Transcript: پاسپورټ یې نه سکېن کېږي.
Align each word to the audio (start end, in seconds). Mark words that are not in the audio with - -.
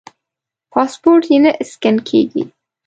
پاسپورټ 0.71 1.23
یې 1.31 1.37
نه 1.43 1.51
سکېن 1.71 1.97
کېږي. 2.09 2.43